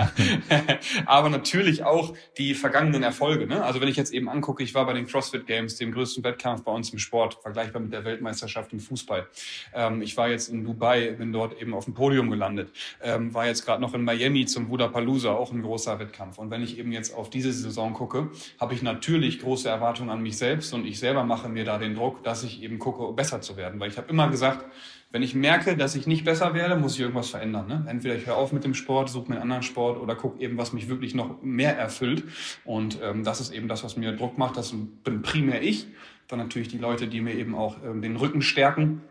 [1.06, 3.46] Aber natürlich auch die vergangenen Erfolge.
[3.46, 3.64] Ne?
[3.64, 6.64] Also wenn ich jetzt eben angucke, ich war bei den CrossFit Games, dem größten Wettkampf
[6.64, 9.28] bei uns im Sport, vergleichbar mit der Weltmeisterschaft im Fußball.
[9.74, 12.72] Ähm, ich war jetzt in Dubai, bin dort eben auf dem Podium gelandet.
[13.04, 16.38] Ähm, war jetzt gerade noch in Miami zum Wudapalooza, auch ein großer Wettkampf.
[16.38, 20.22] Und wenn ich eben jetzt auf diese Saison gucke, habe ich natürlich große Erwartungen an
[20.22, 23.42] mich selbst und ich selber mache mir da den Druck, dass ich eben gucke, besser
[23.42, 23.82] zu werden.
[23.82, 24.66] Weil ich habe immer gesagt,
[25.12, 27.68] wenn ich merke, dass ich nicht besser werde, muss ich irgendwas verändern.
[27.68, 27.86] Ne?
[27.88, 30.58] Entweder ich höre auf mit dem Sport, suche mir einen anderen Sport oder gucke eben,
[30.58, 32.24] was mich wirklich noch mehr erfüllt.
[32.66, 34.58] Und ähm, das ist eben das, was mir Druck macht.
[34.58, 35.88] Das bin primär ich.
[36.28, 39.02] Dann natürlich die Leute, die mir eben auch ähm, den Rücken stärken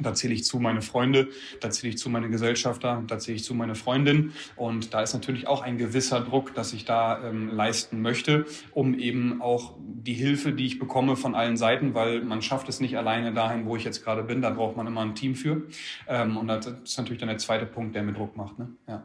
[0.00, 1.28] da zähle ich zu meine Freunde,
[1.60, 4.32] da zähle ich zu meine Gesellschafter, da zähle ich zu meine Freundin.
[4.56, 8.98] Und da ist natürlich auch ein gewisser Druck, dass ich da ähm, leisten möchte, um
[8.98, 12.96] eben auch die Hilfe, die ich bekomme von allen Seiten, weil man schafft es nicht
[12.96, 14.42] alleine dahin, wo ich jetzt gerade bin.
[14.42, 15.62] Da braucht man immer ein Team für.
[16.06, 18.58] Ähm, und das ist natürlich dann der zweite Punkt, der mir Druck macht.
[18.58, 18.68] Ne?
[18.86, 19.04] Ja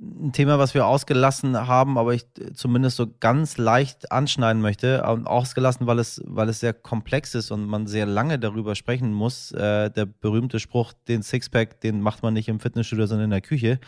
[0.00, 5.04] ein Thema, was wir ausgelassen haben, aber ich zumindest so ganz leicht anschneiden möchte.
[5.06, 9.50] Ausgelassen, weil es, weil es sehr komplex ist und man sehr lange darüber sprechen muss.
[9.50, 13.40] Äh, der berühmte Spruch, den Sixpack, den macht man nicht im Fitnessstudio, sondern in der
[13.40, 13.80] Küche.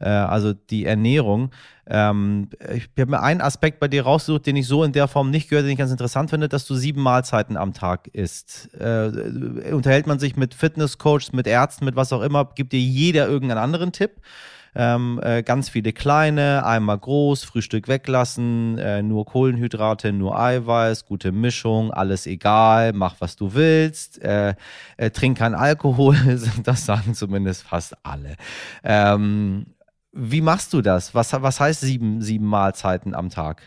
[0.00, 1.50] Äh, also die Ernährung.
[1.86, 5.30] Ähm, ich habe mir einen Aspekt bei dir rausgesucht, den ich so in der Form
[5.30, 8.68] nicht gehört, den ich ganz interessant finde, dass du sieben Mahlzeiten am Tag isst.
[8.74, 13.28] Äh, unterhält man sich mit Fitnesscoaches, mit Ärzten, mit was auch immer, gibt dir jeder
[13.28, 14.20] irgendeinen anderen Tipp?
[14.74, 21.32] Ähm, äh, ganz viele kleine, einmal groß, Frühstück weglassen, äh, nur Kohlenhydrate, nur Eiweiß, gute
[21.32, 24.54] Mischung, alles egal, mach was du willst, äh,
[24.96, 26.16] äh, trink kein Alkohol,
[26.62, 28.36] das sagen zumindest fast alle.
[28.82, 29.66] Ähm,
[30.12, 31.14] wie machst du das?
[31.14, 33.62] Was, was heißt sieben, sieben Mahlzeiten am Tag?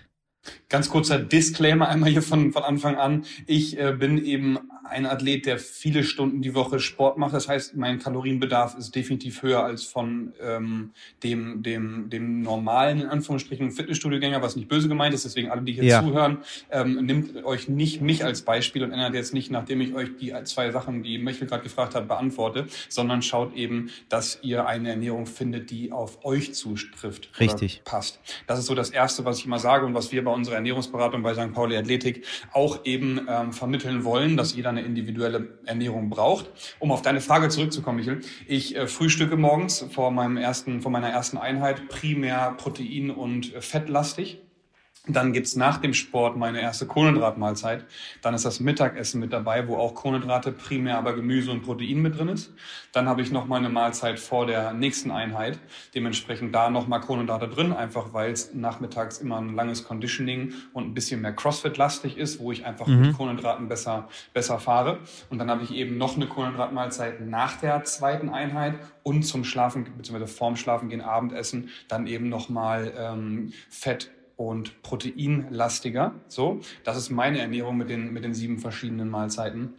[0.69, 3.25] Ganz kurzer Disclaimer einmal hier von, von Anfang an.
[3.47, 4.57] Ich äh, bin eben
[4.89, 7.33] ein Athlet, der viele Stunden die Woche Sport macht.
[7.33, 10.91] Das heißt, mein Kalorienbedarf ist definitiv höher als von ähm,
[11.23, 15.25] dem, dem, dem normalen, in Anführungsstrichen, Fitnessstudiogänger, was nicht böse gemeint ist.
[15.25, 16.01] Deswegen alle, die hier ja.
[16.01, 16.39] zuhören,
[16.71, 20.33] ähm, nimmt euch nicht mich als Beispiel und ändert jetzt nicht, nachdem ich euch die
[20.43, 25.25] zwei Sachen, die Michael gerade gefragt hat, beantworte, sondern schaut eben, dass ihr eine Ernährung
[25.25, 27.29] findet, die auf euch zutrifft.
[27.39, 27.81] Richtig.
[27.83, 28.19] Passt.
[28.47, 31.23] Das ist so das Erste, was ich immer sage und was wir bei unserer Ernährungsberatung
[31.23, 31.53] bei St.
[31.53, 36.49] Pauli Athletik auch eben ähm, vermitteln wollen, dass jeder eine individuelle Ernährung braucht.
[36.79, 38.21] Um auf deine Frage zurückzukommen, Michael.
[38.47, 44.41] Ich äh, frühstücke morgens vor meinem ersten, vor meiner ersten Einheit primär Protein- und fettlastig.
[45.07, 47.85] Dann gibt's nach dem Sport meine erste Kohlenhydratmahlzeit.
[48.21, 52.17] Dann ist das Mittagessen mit dabei, wo auch Kohlenhydrate, primär aber Gemüse und Protein mit
[52.17, 52.53] drin ist.
[52.91, 55.59] Dann habe ich noch mal eine Mahlzeit vor der nächsten Einheit.
[55.95, 60.85] Dementsprechend da noch mal Kohlenhydrate drin, einfach weil es nachmittags immer ein langes Conditioning und
[60.85, 63.01] ein bisschen mehr Crossfit-lastig ist, wo ich einfach mhm.
[63.01, 64.99] mit Kohlenhydraten besser, besser fahre.
[65.29, 69.85] Und dann habe ich eben noch eine Kohlenhydratmahlzeit nach der zweiten Einheit und zum Schlafen,
[69.95, 76.13] beziehungsweise vorm Schlafen gehen Abendessen, dann eben noch mal ähm, Fett und proteinlastiger.
[76.27, 79.73] So, das ist meine Ernährung mit den, mit den sieben verschiedenen Mahlzeiten.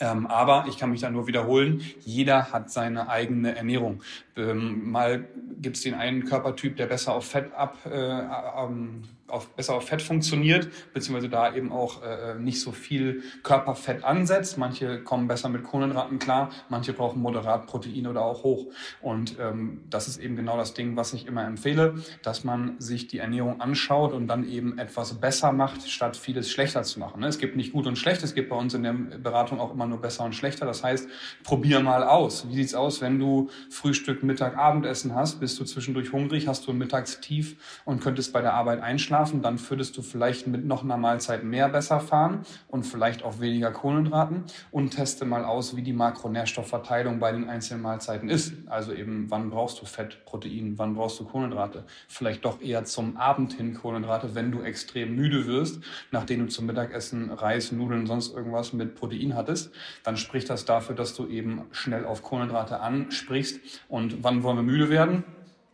[0.00, 4.02] Ähm, aber ich kann mich da nur wiederholen, jeder hat seine eigene Ernährung.
[4.36, 5.28] Ähm, mal
[5.60, 9.86] gibt es den einen Körpertyp, der besser auf Fett ab, äh, ähm, auf, besser auf
[9.86, 14.58] Fett funktioniert, beziehungsweise da eben auch äh, nicht so viel Körperfett ansetzt.
[14.58, 18.66] Manche kommen besser mit Kohlenhydraten klar, manche brauchen moderat Protein oder auch hoch.
[19.00, 23.06] Und ähm, das ist eben genau das Ding, was ich immer empfehle, dass man sich
[23.08, 27.20] die Ernährung anschaut und dann eben etwas besser macht, statt vieles schlechter zu machen.
[27.20, 27.28] Ne?
[27.28, 29.86] Es gibt nicht gut und schlecht, es gibt bei uns in der Beratung auch immer
[29.86, 30.66] nur besser und schlechter.
[30.66, 31.08] Das heißt,
[31.42, 32.48] probier mal aus.
[32.48, 35.40] Wie sieht's aus, wenn du Frühstück, Mittag, Abendessen hast?
[35.40, 36.48] Bist du zwischendurch hungrig?
[36.48, 39.21] Hast du ein Mittagstief und könntest bei der Arbeit einschlafen?
[39.22, 43.38] Schlafen, dann würdest du vielleicht mit noch einer Mahlzeit mehr besser fahren und vielleicht auch
[43.38, 48.54] weniger Kohlenhydraten und teste mal aus, wie die Makronährstoffverteilung bei den einzelnen Mahlzeiten ist.
[48.66, 51.84] Also eben, wann brauchst du Fett, Protein, wann brauchst du Kohlenhydrate?
[52.08, 55.80] Vielleicht doch eher zum Abend hin Kohlenhydrate, wenn du extrem müde wirst,
[56.10, 60.96] nachdem du zum Mittagessen Reis, Nudeln, sonst irgendwas mit Protein hattest, dann spricht das dafür,
[60.96, 63.60] dass du eben schnell auf Kohlenhydrate ansprichst.
[63.88, 65.24] Und wann wollen wir müde werden?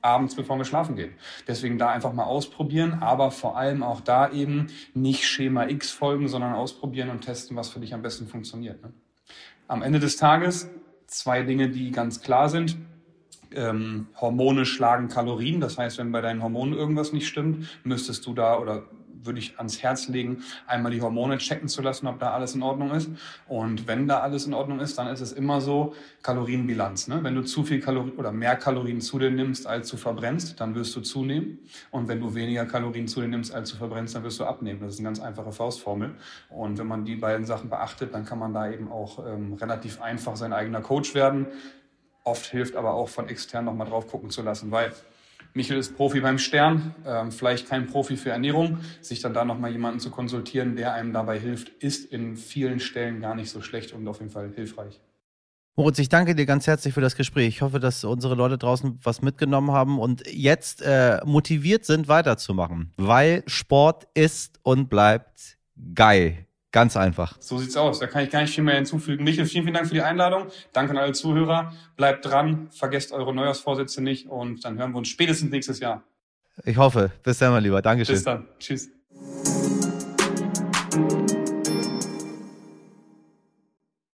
[0.00, 1.12] Abends, bevor wir schlafen gehen.
[1.46, 6.28] Deswegen da einfach mal ausprobieren, aber vor allem auch da eben nicht Schema X folgen,
[6.28, 8.82] sondern ausprobieren und testen, was für dich am besten funktioniert.
[8.82, 8.92] Ne?
[9.66, 10.68] Am Ende des Tages
[11.06, 12.76] zwei Dinge, die ganz klar sind.
[13.50, 15.60] Ähm, Hormone schlagen Kalorien.
[15.60, 18.84] Das heißt, wenn bei deinen Hormonen irgendwas nicht stimmt, müsstest du da oder
[19.24, 22.62] würde ich ans Herz legen, einmal die Hormone checken zu lassen, ob da alles in
[22.62, 23.10] Ordnung ist.
[23.46, 27.08] Und wenn da alles in Ordnung ist, dann ist es immer so Kalorienbilanz.
[27.08, 27.22] Ne?
[27.22, 30.74] Wenn du zu viel Kalorien oder mehr Kalorien zu dir nimmst, als du verbrennst, dann
[30.74, 31.58] wirst du zunehmen.
[31.90, 34.80] Und wenn du weniger Kalorien zu dir nimmst, als du verbrennst, dann wirst du abnehmen.
[34.80, 36.14] Das ist eine ganz einfache Faustformel.
[36.48, 40.00] Und wenn man die beiden Sachen beachtet, dann kann man da eben auch ähm, relativ
[40.00, 41.46] einfach sein eigener Coach werden.
[42.24, 44.92] Oft hilft aber auch von extern nochmal drauf gucken zu lassen, weil
[45.58, 48.78] Michael ist Profi beim Stern, ähm, vielleicht kein Profi für Ernährung.
[49.00, 53.20] Sich dann da nochmal jemanden zu konsultieren, der einem dabei hilft, ist in vielen Stellen
[53.20, 55.00] gar nicht so schlecht und auf jeden Fall hilfreich.
[55.74, 57.48] Moritz, ich danke dir ganz herzlich für das Gespräch.
[57.48, 62.92] Ich hoffe, dass unsere Leute draußen was mitgenommen haben und jetzt äh, motiviert sind, weiterzumachen,
[62.96, 65.58] weil Sport ist und bleibt
[65.92, 66.47] geil.
[66.70, 67.36] Ganz einfach.
[67.40, 67.98] So sieht's aus.
[67.98, 69.24] Da kann ich gar nicht viel mehr hinzufügen.
[69.24, 70.48] Michael, vielen, vielen Dank für die Einladung.
[70.72, 71.72] Danke an alle Zuhörer.
[71.96, 76.02] Bleibt dran, vergesst eure Neujahrsvorsätze nicht und dann hören wir uns spätestens nächstes Jahr.
[76.64, 77.10] Ich hoffe.
[77.22, 77.80] Bis dann, mein Lieber.
[77.80, 78.14] Dankeschön.
[78.14, 78.48] Bis dann.
[78.58, 78.90] Tschüss.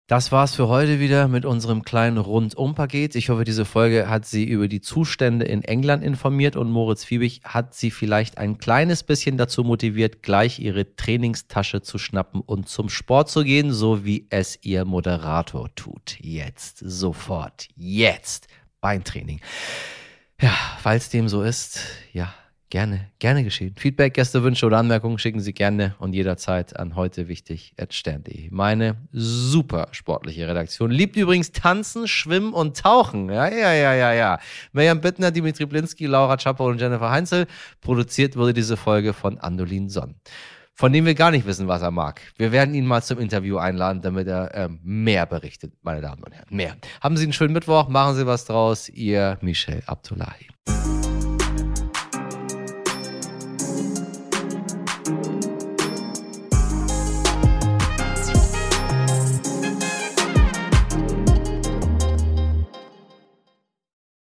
[0.09, 3.15] Das war's für heute wieder mit unserem kleinen Rundum-Paket.
[3.15, 7.43] Ich hoffe, diese Folge hat Sie über die Zustände in England informiert und Moritz Fiebig
[7.45, 12.89] hat Sie vielleicht ein kleines bisschen dazu motiviert, gleich Ihre Trainingstasche zu schnappen und zum
[12.89, 16.17] Sport zu gehen, so wie es Ihr Moderator tut.
[16.21, 18.49] Jetzt, sofort, jetzt.
[18.81, 19.43] Beintraining.
[20.41, 21.81] Ja, falls dem so ist,
[22.15, 22.33] ja,
[22.71, 23.75] Gerne, gerne geschehen.
[23.79, 28.49] Feedback, Gäste, Wünsche oder Anmerkungen schicken Sie gerne und jederzeit an heute wichtig stern.de.
[28.51, 33.31] Meine super sportliche Redaktion liebt übrigens Tanzen, Schwimmen und Tauchen.
[33.31, 34.39] Ja, ja, ja, ja, ja.
[34.73, 37.47] Mirjam Bittner, Dimitri Blinski, Laura Chapo und Jennifer Heinzel.
[37.81, 40.17] Produziert wurde diese Folge von Andolin Sonn
[40.75, 42.21] von dem wir gar nicht wissen, was er mag.
[42.37, 46.33] Wir werden ihn mal zum Interview einladen, damit er ähm, mehr berichtet, meine Damen und
[46.33, 46.47] Herren.
[46.51, 46.77] Mehr.
[47.01, 48.89] Haben Sie einen schönen Mittwoch, machen Sie was draus.
[48.89, 50.47] Ihr Michel Abdullahi.